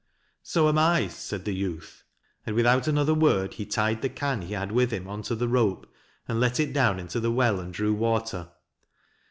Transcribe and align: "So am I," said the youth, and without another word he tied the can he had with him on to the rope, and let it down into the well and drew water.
"So 0.41 0.67
am 0.67 0.79
I," 0.79 1.07
said 1.09 1.45
the 1.45 1.53
youth, 1.53 2.03
and 2.43 2.55
without 2.55 2.87
another 2.87 3.13
word 3.13 3.53
he 3.53 3.67
tied 3.67 4.01
the 4.01 4.09
can 4.09 4.41
he 4.41 4.53
had 4.55 4.71
with 4.71 4.89
him 4.89 5.07
on 5.07 5.21
to 5.21 5.35
the 5.35 5.47
rope, 5.47 5.85
and 6.27 6.39
let 6.39 6.59
it 6.59 6.73
down 6.73 6.97
into 6.99 7.19
the 7.19 7.31
well 7.31 7.59
and 7.59 7.71
drew 7.71 7.93
water. 7.93 8.49